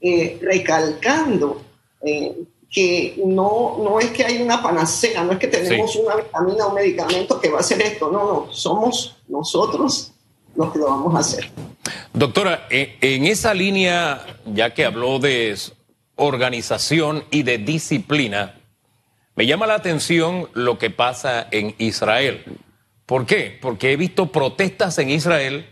eh, 0.00 0.38
recalcando. 0.40 1.62
Eh, 2.04 2.34
que 2.70 3.20
no, 3.24 3.78
no 3.82 3.98
es 3.98 4.10
que 4.10 4.24
hay 4.24 4.40
una 4.40 4.62
panacea, 4.62 5.24
no 5.24 5.32
es 5.32 5.38
que 5.38 5.48
tenemos 5.48 5.96
una 5.96 6.16
vitamina 6.16 6.66
o 6.66 6.68
un 6.68 6.74
medicamento 6.76 7.40
que 7.40 7.48
va 7.48 7.58
a 7.58 7.60
hacer 7.60 7.82
esto, 7.82 8.10
no, 8.10 8.24
no, 8.24 8.52
somos 8.52 9.16
nosotros 9.28 10.12
los 10.54 10.72
que 10.72 10.78
lo 10.78 10.86
vamos 10.86 11.14
a 11.14 11.18
hacer. 11.18 11.50
Doctora, 12.12 12.66
en 12.70 13.26
esa 13.26 13.54
línea, 13.54 14.24
ya 14.46 14.72
que 14.72 14.84
habló 14.84 15.18
de 15.18 15.56
organización 16.16 17.24
y 17.30 17.42
de 17.42 17.58
disciplina, 17.58 18.60
me 19.34 19.46
llama 19.46 19.66
la 19.66 19.74
atención 19.74 20.48
lo 20.52 20.78
que 20.78 20.90
pasa 20.90 21.48
en 21.50 21.74
Israel. 21.78 22.44
¿Por 23.06 23.26
qué? 23.26 23.58
Porque 23.60 23.92
he 23.92 23.96
visto 23.96 24.26
protestas 24.26 24.98
en 24.98 25.10
Israel 25.10 25.66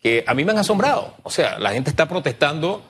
que 0.00 0.24
a 0.26 0.34
mí 0.34 0.44
me 0.44 0.52
han 0.52 0.58
asombrado. 0.58 1.14
O 1.24 1.30
sea, 1.30 1.58
la 1.58 1.72
gente 1.72 1.90
está 1.90 2.08
protestando 2.08 2.82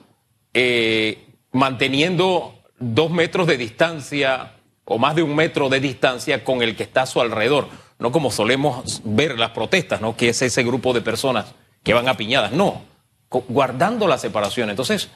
eh, 0.53 1.17
manteniendo 1.51 2.58
dos 2.79 3.11
metros 3.11 3.47
de 3.47 3.57
distancia 3.57 4.53
o 4.85 4.97
más 4.97 5.15
de 5.15 5.23
un 5.23 5.35
metro 5.35 5.69
de 5.69 5.79
distancia 5.79 6.43
con 6.43 6.61
el 6.61 6.75
que 6.75 6.83
está 6.83 7.03
a 7.03 7.05
su 7.05 7.21
alrededor. 7.21 7.67
No 7.99 8.11
como 8.11 8.31
solemos 8.31 9.01
ver 9.03 9.37
las 9.37 9.51
protestas, 9.51 10.01
¿no? 10.01 10.15
Que 10.15 10.29
es 10.29 10.41
ese 10.41 10.63
grupo 10.63 10.93
de 10.93 11.01
personas 11.01 11.53
que 11.83 11.93
van 11.93 12.07
a 12.07 12.15
piñadas. 12.15 12.51
No, 12.51 12.81
guardando 13.29 14.07
la 14.07 14.17
separación. 14.17 14.69
Entonces, 14.69 15.09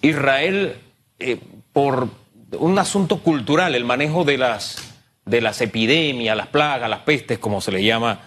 Israel, 0.00 0.78
eh, 1.18 1.38
por 1.72 2.08
un 2.58 2.78
asunto 2.78 3.18
cultural, 3.18 3.74
el 3.74 3.84
manejo 3.84 4.24
de 4.24 4.38
las, 4.38 4.94
de 5.24 5.40
las 5.40 5.60
epidemias, 5.60 6.36
las 6.36 6.48
plagas, 6.48 6.88
las 6.88 7.00
pestes, 7.00 7.38
como 7.38 7.60
se 7.60 7.72
le 7.72 7.84
llama 7.84 8.20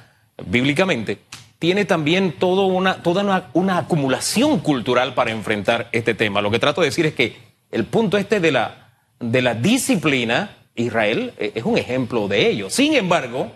bíblicamente, 0.45 1.19
tiene 1.59 1.85
también 1.85 2.33
todo 2.33 2.65
una, 2.65 3.01
toda 3.01 3.49
una, 3.53 3.77
acumulación 3.77 4.59
cultural 4.59 5.13
para 5.13 5.31
enfrentar 5.31 5.87
este 5.91 6.13
tema. 6.13 6.41
Lo 6.41 6.51
que 6.51 6.59
trato 6.59 6.81
de 6.81 6.87
decir 6.87 7.05
es 7.05 7.13
que 7.13 7.37
el 7.73 7.85
punto 7.85 8.19
este 8.19 8.39
de 8.39 8.51
la, 8.51 8.93
de 9.19 9.41
la 9.41 9.55
disciplina, 9.55 10.57
Israel 10.75 11.33
eh, 11.37 11.53
es 11.55 11.63
un 11.63 11.77
ejemplo 11.77 12.27
de 12.27 12.47
ello. 12.47 12.69
Sin 12.69 12.93
embargo, 12.93 13.51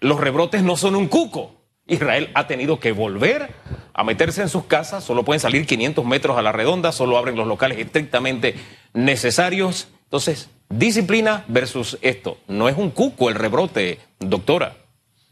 los 0.00 0.20
rebrotes 0.20 0.62
no 0.62 0.76
son 0.76 0.94
un 0.96 1.08
cuco. 1.08 1.54
Israel 1.86 2.30
ha 2.34 2.46
tenido 2.46 2.78
que 2.78 2.92
volver 2.92 3.54
a 3.94 4.04
meterse 4.04 4.42
en 4.42 4.50
sus 4.50 4.64
casas, 4.66 5.02
solo 5.02 5.24
pueden 5.24 5.40
salir 5.40 5.66
500 5.66 6.04
metros 6.04 6.36
a 6.36 6.42
la 6.42 6.52
redonda, 6.52 6.92
solo 6.92 7.16
abren 7.16 7.34
los 7.34 7.46
locales 7.46 7.78
estrictamente 7.78 8.54
necesarios. 8.92 9.88
Entonces, 10.04 10.50
disciplina 10.68 11.44
versus 11.48 11.98
esto. 12.02 12.36
No 12.48 12.68
es 12.68 12.76
un 12.76 12.90
cuco 12.90 13.30
el 13.30 13.34
rebrote, 13.34 13.98
doctora. 14.20 14.76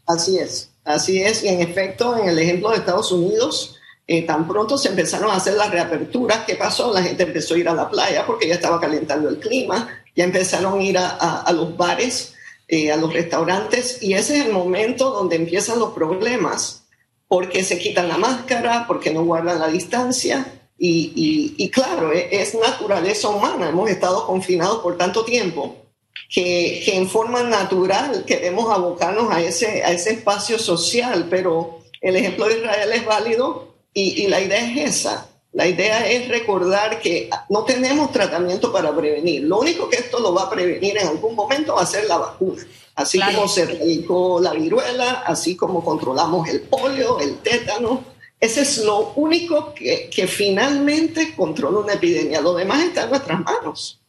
Así 0.07 0.39
es, 0.39 0.71
así 0.85 1.21
es. 1.21 1.43
Y 1.43 1.49
en 1.49 1.61
efecto, 1.61 2.17
en 2.17 2.29
el 2.29 2.39
ejemplo 2.39 2.71
de 2.71 2.77
Estados 2.77 3.11
Unidos, 3.11 3.77
eh, 4.11 4.23
tan 4.23 4.47
pronto 4.47 4.77
se 4.77 4.89
empezaron 4.89 5.31
a 5.31 5.35
hacer 5.35 5.53
las 5.53 5.71
reaperturas, 5.71 6.39
¿qué 6.45 6.55
pasó? 6.55 6.93
La 6.93 7.01
gente 7.01 7.23
empezó 7.23 7.53
a 7.53 7.57
ir 7.59 7.69
a 7.69 7.73
la 7.73 7.89
playa 7.89 8.25
porque 8.25 8.47
ya 8.47 8.55
estaba 8.55 8.79
calentando 8.79 9.29
el 9.29 9.39
clima, 9.39 9.87
ya 10.15 10.23
empezaron 10.25 10.79
a 10.79 10.83
ir 10.83 10.97
a, 10.97 11.41
a 11.41 11.51
los 11.53 11.77
bares 11.77 12.33
eh, 12.73 12.89
a 12.89 12.95
los 12.95 13.11
restaurantes 13.11 14.01
y 14.01 14.13
ese 14.13 14.37
es 14.37 14.45
el 14.45 14.53
momento 14.53 15.11
donde 15.11 15.35
empiezan 15.35 15.77
los 15.77 15.91
problemas 15.91 16.83
porque 17.27 17.65
se 17.65 17.77
quitan 17.77 18.07
la 18.07 18.17
máscara, 18.17 18.85
porque 18.87 19.11
no 19.11 19.25
guardan 19.25 19.59
la 19.59 19.67
distancia 19.67 20.45
y, 20.77 21.53
y, 21.57 21.69
claro, 21.69 22.13
e, 22.13 22.29
es, 22.31 22.55
naturaleza 22.55 23.27
humana, 23.27 23.67
hemos 23.67 23.89
estado 23.89 24.25
confinados 24.25 24.79
por 24.79 24.97
tanto 24.97 25.25
tiempo 25.25 25.75
que, 26.29 26.81
que, 26.85 26.95
en 26.95 27.09
forma 27.09 27.43
natural 27.43 28.23
queremos 28.25 28.73
abocarnos 28.73 29.29
a 29.33 29.41
ese, 29.41 29.83
a 29.83 29.91
ese 29.91 30.11
espacio 30.11 30.57
social, 30.57 31.27
pero 31.29 31.81
el 31.99 32.15
ejemplo 32.15 32.47
de 32.47 32.59
Israel 32.59 32.93
es 32.93 33.05
válido 33.05 33.70
y, 33.93 34.23
y 34.23 34.27
la 34.27 34.41
idea 34.41 34.71
es 34.71 34.95
esa, 34.95 35.27
la 35.53 35.67
idea 35.67 36.09
es 36.09 36.29
recordar 36.29 37.01
que 37.01 37.29
no 37.49 37.63
tenemos 37.65 38.11
tratamiento 38.11 38.71
para 38.71 38.95
prevenir. 38.95 39.43
Lo 39.43 39.59
único 39.59 39.89
que 39.89 39.97
esto 39.97 40.19
lo 40.19 40.33
va 40.33 40.43
a 40.43 40.49
prevenir 40.49 40.97
en 40.97 41.07
algún 41.07 41.35
momento 41.35 41.75
va 41.75 41.81
a 41.81 41.85
ser 41.85 42.05
la 42.07 42.17
vacuna. 42.17 42.63
Así 42.95 43.19
como 43.19 43.47
se 43.47 43.63
erradicó 43.63 44.39
la 44.39 44.53
viruela, 44.53 45.23
así 45.25 45.57
como 45.57 45.83
controlamos 45.83 46.47
el 46.47 46.61
polio, 46.61 47.19
el 47.19 47.39
tétano. 47.39 48.03
Ese 48.39 48.61
es 48.61 48.77
lo 48.79 49.11
único 49.15 49.73
que, 49.73 50.09
que 50.09 50.25
finalmente 50.25 51.35
controla 51.35 51.79
una 51.79 51.93
epidemia. 51.93 52.39
Lo 52.39 52.53
demás 52.53 52.83
está 52.83 53.03
en 53.03 53.09
nuestras 53.09 53.41
manos. 53.41 53.99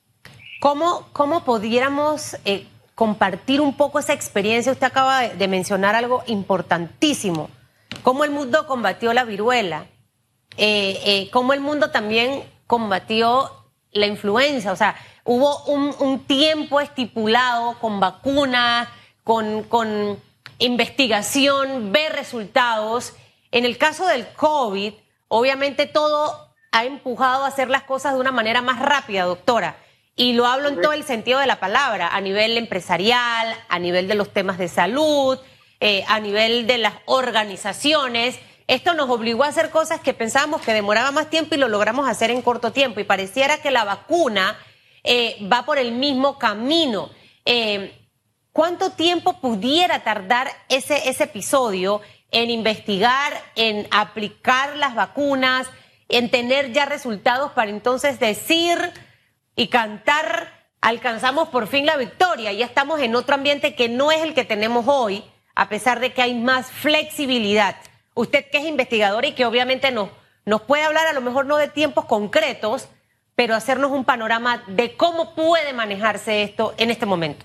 ¿Cómo, 0.61 1.09
cómo 1.12 1.45
pudiéramos 1.45 2.37
eh, 2.45 2.67
compartir 2.95 3.61
un 3.61 3.77
poco 3.77 3.99
esa 3.99 4.12
experiencia? 4.12 4.71
Usted 4.71 4.87
acaba 4.87 5.29
de 5.29 5.49
mencionar 5.49 5.97
algo 5.97 6.23
importantísimo. 6.27 7.51
¿Cómo 8.03 8.25
el 8.25 8.31
mundo 8.31 8.67
combatió 8.67 9.13
la 9.13 9.25
viruela? 9.25 9.87
eh, 10.57 11.01
eh, 11.05 11.31
cómo 11.31 11.53
el 11.53 11.61
mundo 11.61 11.91
también 11.91 12.45
combatió 12.67 13.51
la 13.93 14.07
influenza. 14.07 14.73
O 14.73 14.77
sea, 14.77 14.97
hubo 15.25 15.65
un, 15.65 16.21
tiempo 16.27 16.81
estipulado 16.81 17.79
con 17.79 18.01
vacunas, 18.01 18.89
con, 19.25 19.63
con 19.65 20.19
investigación, 20.59 21.93
ver 21.93 22.13
resultados. 22.13 23.15
En 23.51 23.65
el 23.65 23.79
caso 23.79 24.07
del 24.07 24.27
COVID, 24.29 24.95
obviamente 25.29 25.87
todo 25.87 26.55
ha 26.73 26.85
empujado 26.85 27.45
a 27.45 27.49
hacer 27.49 27.69
las 27.69 27.83
cosas 27.83 28.15
de 28.15 28.21
una 28.21 28.33
manera 28.33 28.63
más 28.63 28.79
rápida, 28.79 29.25
doctora. 29.25 29.77
Y 30.15 30.35
lo 30.35 30.47
hablo 30.47 30.69
en 30.69 30.81
todo 30.81 30.93
el 30.93 31.05
sentido 31.05 31.39
de 31.39 31.47
la 31.47 31.59
palabra, 31.59 32.09
a 32.09 32.21
nivel 32.21 32.59
empresarial, 32.59 33.55
a 33.69 33.79
nivel 33.79 34.09
de 34.09 34.15
los 34.15 34.31
temas 34.31 34.59
de 34.59 34.69
salud, 34.69 35.39
eh, 35.85 36.05
a 36.07 36.21
nivel 36.21 36.69
de 36.69 36.79
las 36.79 36.95
organizaciones. 37.07 38.39
Esto 38.69 38.95
nos 38.95 39.11
obligó 39.11 39.43
a 39.43 39.49
hacer 39.49 39.71
cosas 39.71 39.99
que 39.99 40.15
pensábamos 40.15 40.62
que 40.62 40.73
demoraba 40.73 41.11
más 41.11 41.29
tiempo 41.29 41.57
y 41.57 41.59
lo 41.59 41.67
logramos 41.67 42.09
hacer 42.09 42.31
en 42.31 42.41
corto 42.41 42.71
tiempo. 42.71 43.01
Y 43.01 43.05
pareciera 43.05 43.61
que 43.61 43.73
la 43.73 43.83
vacuna 43.83 44.57
eh, 45.03 45.37
va 45.53 45.65
por 45.65 45.79
el 45.79 45.91
mismo 45.91 46.39
camino. 46.39 47.11
Eh, 47.45 47.99
¿Cuánto 48.53 48.91
tiempo 48.91 49.41
pudiera 49.41 50.05
tardar 50.05 50.53
ese, 50.69 51.09
ese 51.09 51.25
episodio 51.25 52.01
en 52.31 52.51
investigar, 52.51 53.33
en 53.57 53.89
aplicar 53.91 54.77
las 54.77 54.95
vacunas, 54.95 55.67
en 56.09 56.31
tener 56.31 56.71
ya 56.71 56.85
resultados 56.85 57.51
para 57.51 57.73
entonces 57.73 58.21
decir 58.21 58.79
y 59.57 59.67
cantar, 59.67 60.69
alcanzamos 60.81 61.49
por 61.49 61.67
fin 61.67 61.87
la 61.87 61.97
victoria? 61.97 62.53
Ya 62.53 62.67
estamos 62.67 63.01
en 63.01 63.17
otro 63.17 63.35
ambiente 63.35 63.75
que 63.75 63.89
no 63.89 64.12
es 64.12 64.23
el 64.23 64.33
que 64.33 64.45
tenemos 64.45 64.85
hoy, 64.87 65.25
a 65.55 65.69
pesar 65.69 66.01
de 66.01 66.13
que 66.13 66.23
hay 66.23 66.35
más 66.35 66.71
flexibilidad. 66.71 67.77
Usted 68.15 68.45
que 68.51 68.59
es 68.59 68.65
investigador 68.65 69.25
y 69.25 69.33
que 69.33 69.47
obviamente 69.47 69.91
nos, 69.91 70.11
nos 70.45 70.63
puede 70.63 70.83
hablar 70.83 71.07
a 71.07 71.13
lo 71.13 71.21
mejor 71.21 71.47
no 71.47 71.57
de 71.57 71.69
tiempos 71.69 72.05
concretos, 72.07 72.89
pero 73.35 73.55
hacernos 73.55 73.91
un 73.91 74.05
panorama 74.05 74.65
de 74.67 74.97
cómo 74.97 75.35
puede 75.35 75.73
manejarse 75.73 76.43
esto 76.43 76.75
en 76.77 76.91
este 76.91 77.07
momento. 77.07 77.45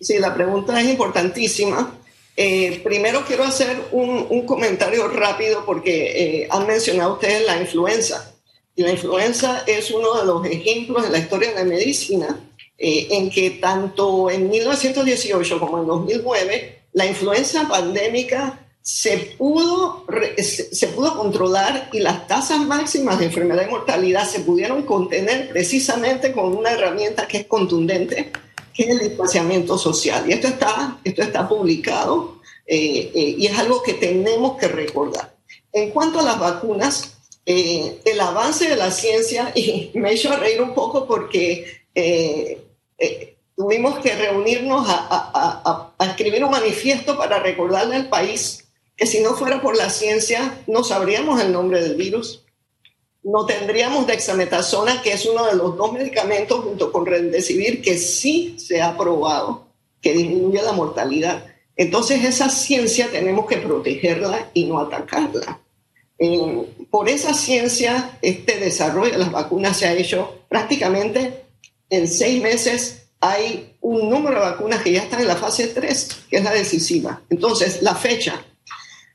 Sí, 0.00 0.18
la 0.18 0.34
pregunta 0.34 0.80
es 0.80 0.88
importantísima. 0.88 1.94
Eh, 2.36 2.80
primero 2.84 3.24
quiero 3.26 3.44
hacer 3.44 3.88
un, 3.90 4.46
comentario 4.46 5.08
rápido 5.08 5.64
porque 5.64 6.42
eh, 6.42 6.48
han 6.50 6.66
mencionado 6.66 7.14
ustedes 7.14 7.44
la 7.44 7.60
influenza. 7.60 8.32
Y 8.76 8.82
la 8.82 8.92
influenza 8.92 9.64
es 9.66 9.90
uno 9.90 10.14
de 10.14 10.24
los 10.24 10.46
ejemplos 10.46 11.04
en 11.04 11.10
la 11.10 11.18
historia 11.18 11.48
de 11.48 11.56
la 11.56 11.64
medicina 11.64 12.38
eh, 12.80 13.08
en 13.10 13.28
que 13.28 13.50
tanto 13.50 14.30
en 14.30 14.48
1918 14.48 15.58
como 15.58 15.80
en 15.80 15.86
2009 15.88 16.78
la 16.92 17.06
influenza 17.06 17.66
pandémica 17.68 18.68
se 18.80 19.18
pudo, 19.36 20.06
se 20.46 20.86
pudo 20.86 21.16
controlar 21.16 21.90
y 21.92 21.98
las 21.98 22.28
tasas 22.28 22.60
máximas 22.60 23.18
de 23.18 23.26
enfermedad 23.26 23.66
y 23.66 23.70
mortalidad 23.70 24.28
se 24.28 24.40
pudieron 24.40 24.82
contener 24.82 25.50
precisamente 25.50 26.30
con 26.30 26.56
una 26.56 26.70
herramienta 26.70 27.26
que 27.26 27.38
es 27.38 27.46
contundente, 27.46 28.30
que 28.72 28.84
es 28.84 28.88
el 28.90 29.00
distanciamiento 29.00 29.76
social. 29.76 30.24
Y 30.28 30.34
esto 30.34 30.46
está, 30.46 31.00
esto 31.02 31.22
está 31.22 31.48
publicado 31.48 32.40
eh, 32.64 33.10
eh, 33.12 33.34
y 33.38 33.46
es 33.46 33.58
algo 33.58 33.82
que 33.82 33.94
tenemos 33.94 34.56
que 34.56 34.68
recordar. 34.68 35.36
En 35.72 35.90
cuanto 35.90 36.20
a 36.20 36.22
las 36.22 36.38
vacunas, 36.38 37.18
el 37.44 38.20
avance 38.20 38.68
de 38.68 38.76
la 38.76 38.92
ciencia, 38.92 39.50
y 39.56 39.90
me 39.94 40.12
hecho 40.12 40.34
reír 40.36 40.62
un 40.62 40.74
poco 40.74 41.08
porque 41.08 41.82
eh, 42.98 43.36
tuvimos 43.56 43.98
que 43.98 44.14
reunirnos 44.14 44.86
a, 44.88 45.92
escribir 46.00 46.44
un 46.44 46.50
manifiesto 46.50 47.16
para 47.16 47.40
recordarle 47.40 47.96
al 47.96 48.08
país 48.08 48.64
que 48.96 49.06
si 49.06 49.20
no 49.20 49.34
fuera 49.34 49.60
por 49.60 49.76
la 49.76 49.90
ciencia 49.90 50.62
no 50.66 50.82
sabríamos 50.82 51.40
el 51.40 51.52
nombre 51.52 51.80
del 51.80 51.94
virus, 51.94 52.44
no 53.22 53.46
tendríamos 53.46 54.06
dexametasona, 54.06 55.02
que 55.02 55.12
es 55.12 55.26
uno 55.26 55.46
de 55.46 55.56
los 55.56 55.76
dos 55.76 55.92
medicamentos 55.92 56.60
junto 56.60 56.90
con 56.90 57.06
remdesivir 57.06 57.82
que 57.82 57.98
sí 57.98 58.56
se 58.58 58.80
ha 58.80 58.96
probado 58.96 59.66
que 60.00 60.12
disminuye 60.12 60.62
la 60.62 60.72
mortalidad. 60.72 61.44
Entonces 61.76 62.24
esa 62.24 62.48
ciencia 62.48 63.08
tenemos 63.10 63.46
que 63.46 63.58
protegerla 63.58 64.50
y 64.54 64.64
no 64.64 64.80
atacarla. 64.80 65.60
por 66.90 67.08
esa 67.08 67.34
ciencia, 67.34 68.18
este 68.22 68.58
desarrollo 68.58 69.12
de 69.12 69.18
las 69.18 69.32
vacunas 69.32 69.76
se 69.76 69.86
ha 69.86 69.92
hecho 69.92 70.42
prácticamente 70.48 71.47
en 71.90 72.08
seis 72.08 72.42
meses. 72.42 73.02
Hay 73.20 73.76
un 73.80 74.08
número 74.08 74.36
de 74.36 74.50
vacunas 74.50 74.82
que 74.82 74.92
ya 74.92 75.02
están 75.02 75.20
en 75.20 75.28
la 75.28 75.36
fase 75.36 75.68
3, 75.68 76.08
que 76.30 76.36
es 76.36 76.44
la 76.44 76.52
decisiva. 76.52 77.22
Entonces, 77.30 77.82
la 77.82 77.94
fecha. 77.94 78.44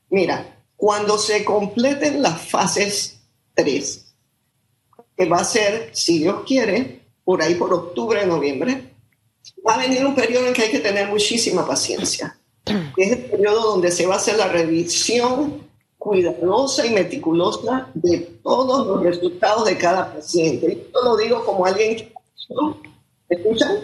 Mira, 0.09 0.59
cuando 0.75 1.17
se 1.17 1.45
completen 1.45 2.21
las 2.21 2.41
fases 2.41 3.19
3, 3.55 4.05
que 5.15 5.25
va 5.25 5.37
a 5.37 5.45
ser, 5.45 5.91
si 5.93 6.19
Dios 6.19 6.43
quiere, 6.45 7.03
por 7.23 7.41
ahí 7.41 7.55
por 7.55 7.73
octubre, 7.73 8.25
noviembre, 8.25 8.93
va 9.65 9.75
a 9.75 9.77
venir 9.77 10.05
un 10.05 10.15
periodo 10.15 10.47
en 10.47 10.53
que 10.53 10.63
hay 10.63 10.71
que 10.71 10.79
tener 10.79 11.07
muchísima 11.07 11.65
paciencia. 11.65 12.37
Es 12.97 13.11
el 13.11 13.25
periodo 13.25 13.71
donde 13.71 13.91
se 13.91 14.05
va 14.05 14.15
a 14.15 14.17
hacer 14.17 14.37
la 14.37 14.47
revisión 14.47 15.67
cuidadosa 15.97 16.85
y 16.85 16.91
meticulosa 16.91 17.89
de 17.93 18.19
todos 18.43 18.85
los 18.85 19.03
resultados 19.03 19.65
de 19.65 19.77
cada 19.77 20.13
paciente. 20.13 20.73
Esto 20.73 21.03
lo 21.03 21.17
digo 21.17 21.45
como 21.45 21.65
alguien 21.65 21.95
que... 21.95 22.12
¿Me 23.29 23.37
escuchan? 23.37 23.77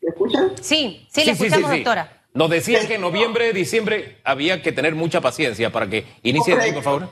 ¿Me 0.00 0.10
escuchan? 0.10 0.52
Sí, 0.60 1.06
sí, 1.10 1.24
le 1.24 1.32
escuchamos, 1.32 1.70
doctora. 1.70 2.24
Nos 2.34 2.50
decían 2.50 2.86
que 2.86 2.94
en 2.94 3.00
noviembre, 3.00 3.52
diciembre 3.52 4.18
había 4.24 4.60
que 4.60 4.72
tener 4.72 4.94
mucha 4.94 5.20
paciencia 5.20 5.70
para 5.70 5.88
que 5.88 6.04
inicie, 6.24 6.56
por 6.72 6.82
favor. 6.82 7.08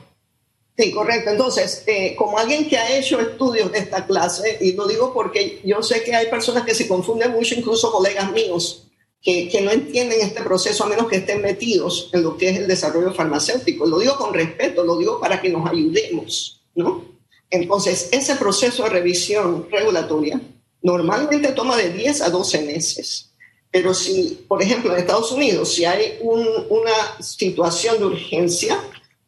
Sí, 0.77 0.91
correcto. 0.91 1.29
Entonces, 1.29 1.83
eh, 1.87 2.15
como 2.17 2.37
alguien 2.37 2.67
que 2.67 2.77
ha 2.77 2.97
hecho 2.97 3.19
estudios 3.19 3.71
de 3.71 3.79
esta 3.79 4.05
clase, 4.05 4.57
y 4.59 4.73
lo 4.73 4.87
digo 4.87 5.13
porque 5.13 5.61
yo 5.63 5.81
sé 5.83 6.03
que 6.03 6.15
hay 6.15 6.27
personas 6.27 6.63
que 6.65 6.73
se 6.73 6.87
confunden 6.87 7.31
mucho, 7.31 7.55
incluso 7.55 7.91
colegas 7.91 8.31
míos, 8.31 8.87
que, 9.21 9.47
que, 9.47 9.61
no 9.61 9.71
entienden 9.71 10.19
este 10.19 10.41
proceso 10.41 10.83
a 10.83 10.87
menos 10.87 11.07
que 11.07 11.17
estén 11.17 11.41
metidos 11.41 12.09
en 12.11 12.23
lo 12.23 12.35
que 12.35 12.49
es 12.49 12.57
el 12.57 12.67
desarrollo 12.67 13.13
farmacéutico. 13.13 13.85
Lo 13.85 13.99
digo 13.99 14.17
con 14.17 14.33
respeto, 14.33 14.83
lo 14.83 14.97
digo 14.97 15.21
para 15.21 15.39
que 15.39 15.49
nos 15.49 15.69
ayudemos, 15.69 16.61
¿no? 16.75 17.12
Entonces, 17.53 18.09
ese 18.11 18.35
proceso 18.35 18.83
de 18.83 18.89
revisión 18.89 19.67
regulatoria 19.69 20.41
normalmente 20.81 21.51
toma 21.51 21.77
de 21.77 21.91
10 21.91 22.21
a 22.21 22.29
12 22.31 22.63
meses. 22.63 23.29
Pero 23.69 23.93
si, 23.93 24.43
por 24.47 24.63
ejemplo, 24.63 24.91
en 24.91 24.99
Estados 24.99 25.31
Unidos, 25.31 25.71
si 25.71 25.85
hay 25.85 26.17
un, 26.21 26.47
una 26.69 27.21
situación 27.21 27.99
de 27.99 28.05
urgencia, 28.05 28.79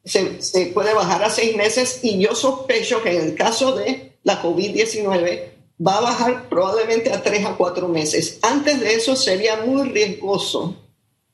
se, 0.04 0.66
puede 0.74 0.96
bajar 0.96 1.24
a 1.24 1.30
seis 1.30 1.56
meses 1.56 2.00
y 2.02 2.20
yo 2.20 2.34
sospecho 2.34 3.04
que 3.04 3.16
en 3.16 3.26
el 3.26 3.36
caso 3.36 3.76
de 3.76 4.14
la 4.24 4.42
COVID-19 4.42 5.52
va 5.86 5.98
a 5.98 6.02
bajar 6.02 6.50
probablemente 6.50 7.12
a 7.12 7.22
tres 7.22 7.46
a 7.46 7.56
cuatro 7.56 7.88
meses. 7.88 8.40
Antes 8.42 8.80
de 8.80 8.96
eso 8.96 9.16
sería 9.16 9.58
muy 9.58 9.90
riesgoso 9.90 10.76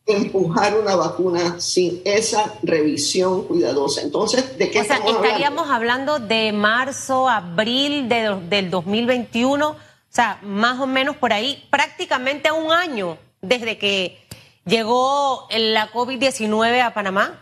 empujar 0.05 0.77
una 0.77 0.96
vacuna 0.96 1.60
sin 1.60 2.01
esa 2.05 2.55
revisión 2.63 3.48
cuidadosa. 3.48 4.01
Entonces, 4.01 4.58
¿de 4.58 4.72
qué 4.72 4.81
o 4.81 4.84
sea, 4.84 4.98
estaríamos 4.98 5.70
hablando? 5.70 6.20
de 6.20 6.51
marzo, 6.51 7.29
abril 7.29 8.10
de, 8.10 8.38
del 8.50 8.70
2021, 8.70 9.70
o 9.70 9.77
sea, 10.10 10.39
más 10.41 10.79
o 10.79 10.88
menos 10.88 11.15
por 11.17 11.34
ahí, 11.34 11.65
prácticamente 11.70 12.51
un 12.51 12.72
año 12.72 13.17
desde 13.41 13.78
que 13.78 14.19
llegó 14.65 15.47
la 15.52 15.91
COVID-19 15.91 16.82
a 16.82 16.93
Panamá. 16.93 17.39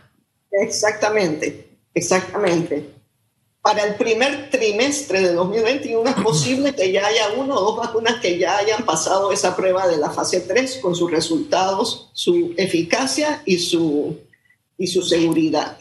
Exactamente, 0.52 1.76
exactamente. 1.94 2.99
Para 3.62 3.84
el 3.84 3.96
primer 3.96 4.48
trimestre 4.48 5.20
de 5.20 5.34
2021 5.34 6.08
es 6.08 6.16
posible 6.22 6.74
que 6.74 6.92
ya 6.92 7.06
haya 7.06 7.32
uno 7.36 7.56
o 7.56 7.60
dos 7.60 7.76
vacunas 7.76 8.18
que 8.20 8.38
ya 8.38 8.56
hayan 8.56 8.86
pasado 8.86 9.32
esa 9.32 9.54
prueba 9.54 9.86
de 9.86 9.98
la 9.98 10.10
fase 10.10 10.40
3 10.40 10.78
con 10.80 10.94
sus 10.94 11.10
resultados, 11.10 12.08
su 12.14 12.54
eficacia 12.56 13.42
y 13.44 13.58
su, 13.58 14.16
y 14.78 14.86
su 14.86 15.02
seguridad. 15.02 15.76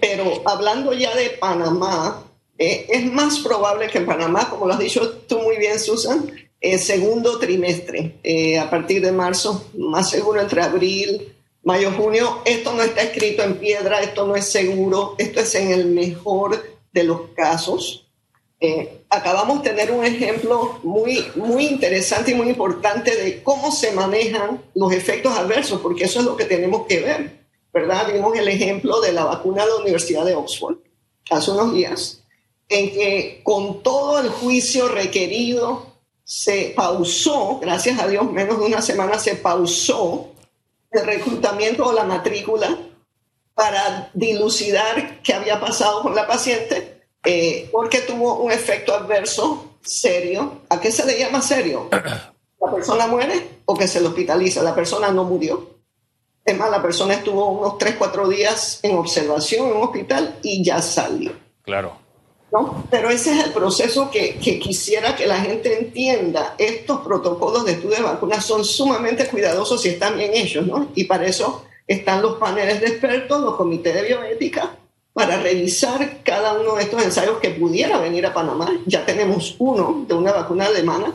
Pero 0.00 0.42
hablando 0.44 0.92
ya 0.92 1.12
de 1.16 1.30
Panamá, 1.30 2.24
eh, 2.56 2.86
es 2.88 3.12
más 3.12 3.40
probable 3.40 3.88
que 3.88 3.98
en 3.98 4.06
Panamá, 4.06 4.48
como 4.48 4.66
lo 4.66 4.74
has 4.74 4.78
dicho 4.78 5.10
tú 5.26 5.40
muy 5.40 5.56
bien, 5.56 5.80
Susan, 5.80 6.30
el 6.60 6.78
segundo 6.78 7.38
trimestre, 7.40 8.20
eh, 8.22 8.60
a 8.60 8.70
partir 8.70 9.02
de 9.02 9.10
marzo, 9.10 9.70
más 9.76 10.08
seguro 10.08 10.40
entre 10.40 10.62
abril, 10.62 11.34
mayo, 11.64 11.90
junio, 11.92 12.42
esto 12.44 12.72
no 12.74 12.82
está 12.84 13.02
escrito 13.02 13.42
en 13.42 13.56
piedra, 13.56 14.00
esto 14.02 14.24
no 14.24 14.36
es 14.36 14.46
seguro, 14.46 15.16
esto 15.18 15.40
es 15.40 15.54
en 15.56 15.72
el 15.72 15.86
mejor 15.86 16.73
de 16.94 17.04
los 17.04 17.20
casos. 17.36 18.06
Eh, 18.60 19.04
acabamos 19.10 19.62
de 19.62 19.70
tener 19.70 19.90
un 19.90 20.04
ejemplo 20.04 20.78
muy, 20.84 21.26
muy 21.34 21.66
interesante 21.66 22.30
y 22.30 22.34
muy 22.34 22.48
importante 22.48 23.14
de 23.14 23.42
cómo 23.42 23.70
se 23.70 23.92
manejan 23.92 24.62
los 24.74 24.92
efectos 24.92 25.36
adversos, 25.36 25.80
porque 25.80 26.04
eso 26.04 26.20
es 26.20 26.24
lo 26.24 26.36
que 26.36 26.44
tenemos 26.44 26.86
que 26.86 27.00
ver, 27.00 27.46
¿verdad? 27.72 28.10
Vimos 28.12 28.34
el 28.38 28.48
ejemplo 28.48 29.00
de 29.00 29.12
la 29.12 29.24
vacuna 29.24 29.64
de 29.64 29.70
la 29.70 29.76
Universidad 29.76 30.24
de 30.24 30.34
Oxford 30.34 30.76
hace 31.28 31.50
unos 31.50 31.74
días, 31.74 32.22
en 32.68 32.90
que 32.92 33.40
con 33.42 33.82
todo 33.82 34.20
el 34.20 34.28
juicio 34.28 34.88
requerido 34.88 35.94
se 36.22 36.72
pausó, 36.76 37.58
gracias 37.60 37.98
a 37.98 38.06
Dios, 38.06 38.30
menos 38.30 38.58
de 38.58 38.66
una 38.66 38.80
semana 38.80 39.18
se 39.18 39.34
pausó 39.34 40.28
el 40.90 41.04
reclutamiento 41.04 41.86
o 41.86 41.92
la 41.92 42.04
matrícula 42.04 42.78
para 43.54 44.10
dilucidar 44.14 45.20
qué 45.22 45.34
había 45.34 45.60
pasado 45.60 46.02
con 46.02 46.14
la 46.14 46.26
paciente, 46.26 47.02
eh, 47.24 47.68
porque 47.72 48.00
tuvo 48.00 48.36
un 48.42 48.52
efecto 48.52 48.94
adverso 48.94 49.76
serio. 49.82 50.62
¿A 50.68 50.80
qué 50.80 50.90
se 50.90 51.06
le 51.06 51.18
llama 51.18 51.40
serio? 51.40 51.88
¿La 52.60 52.72
persona 52.72 53.06
muere 53.06 53.60
o 53.64 53.76
que 53.76 53.86
se 53.86 54.00
le 54.00 54.08
hospitaliza? 54.08 54.62
La 54.62 54.74
persona 54.74 55.10
no 55.10 55.24
murió. 55.24 55.74
Es 56.44 56.56
más, 56.58 56.70
la 56.70 56.82
persona 56.82 57.14
estuvo 57.14 57.48
unos 57.50 57.78
3, 57.78 57.94
4 57.96 58.28
días 58.28 58.80
en 58.82 58.96
observación 58.96 59.68
en 59.68 59.76
un 59.76 59.82
hospital 59.82 60.38
y 60.42 60.62
ya 60.62 60.82
salió. 60.82 61.32
Claro. 61.62 62.04
Pero 62.90 63.10
ese 63.10 63.32
es 63.32 63.46
el 63.46 63.52
proceso 63.52 64.10
que, 64.10 64.38
quisiera 64.38 65.16
que 65.16 65.26
la 65.26 65.38
gente 65.38 65.76
entienda. 65.76 66.54
Estos 66.58 67.00
protocolos 67.00 67.64
de 67.64 67.72
estudio 67.72 67.96
de 67.96 68.02
vacunas 68.02 68.44
son 68.44 68.64
sumamente 68.64 69.26
cuidadosos 69.26 69.84
y 69.84 69.90
están 69.90 70.16
bien 70.16 70.32
hechos, 70.34 70.66
¿no? 70.66 70.88
Y 70.94 71.04
para 71.04 71.26
eso 71.26 71.64
están 71.86 72.22
los 72.22 72.38
paneles 72.38 72.80
de 72.80 72.86
expertos, 72.86 73.40
los 73.40 73.56
comités 73.56 73.94
de 73.94 74.02
bioética, 74.02 74.76
para 75.12 75.40
revisar 75.40 76.22
cada 76.24 76.54
uno 76.58 76.74
de 76.74 76.82
estos 76.82 77.02
ensayos 77.02 77.38
que 77.38 77.50
pudiera 77.50 77.98
venir 77.98 78.26
a 78.26 78.34
Panamá. 78.34 78.68
Ya 78.86 79.06
tenemos 79.06 79.54
uno 79.58 80.04
de 80.08 80.14
una 80.14 80.32
vacuna 80.32 80.66
alemana 80.66 81.14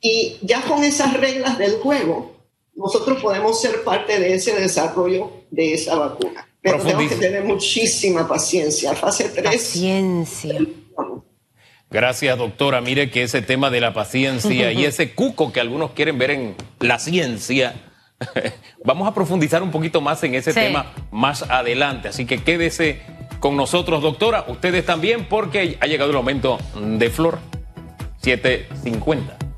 y 0.00 0.38
ya 0.42 0.62
con 0.62 0.84
esas 0.84 1.14
reglas 1.14 1.58
del 1.58 1.78
juego, 1.78 2.32
nosotros 2.74 3.20
podemos 3.20 3.60
ser 3.60 3.82
parte 3.82 4.18
de 4.18 4.34
ese 4.34 4.58
desarrollo 4.58 5.30
de 5.50 5.74
esa 5.74 5.96
vacuna. 5.96 6.46
Pero 6.62 6.78
tenemos 6.78 7.08
que 7.08 7.16
tener 7.16 7.44
muchísima 7.44 8.28
paciencia. 8.28 8.94
Fase 8.94 9.30
3. 9.30 9.44
Paciencia. 9.44 10.58
Gracias, 11.90 12.38
doctora. 12.38 12.80
Mire 12.80 13.10
que 13.10 13.22
ese 13.24 13.42
tema 13.42 13.70
de 13.70 13.80
la 13.80 13.92
paciencia 13.92 14.72
y 14.72 14.84
ese 14.84 15.14
cuco 15.14 15.52
que 15.52 15.60
algunos 15.60 15.92
quieren 15.92 16.18
ver 16.18 16.30
en 16.30 16.54
la 16.78 16.98
ciencia, 16.98 17.89
vamos 18.84 19.08
a 19.08 19.14
profundizar 19.14 19.62
un 19.62 19.70
poquito 19.70 20.00
más 20.00 20.22
en 20.24 20.34
ese 20.34 20.52
tema 20.52 20.92
más 21.10 21.42
adelante. 21.42 22.08
Así 22.08 22.26
que 22.26 22.42
quédese 22.42 23.00
con 23.40 23.56
nosotros, 23.56 24.02
doctora. 24.02 24.44
Ustedes 24.48 24.84
también, 24.84 25.26
porque 25.26 25.78
ha 25.80 25.86
llegado 25.86 26.10
el 26.10 26.16
momento 26.16 26.58
de 26.74 27.10
Flor 27.10 27.38
750. 28.18 29.49